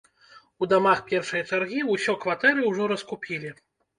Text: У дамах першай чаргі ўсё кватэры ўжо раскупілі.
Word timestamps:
У 0.65 0.67
дамах 0.71 1.01
першай 1.11 1.43
чаргі 1.51 1.83
ўсё 1.91 2.15
кватэры 2.23 2.65
ўжо 2.69 2.89
раскупілі. 2.95 3.55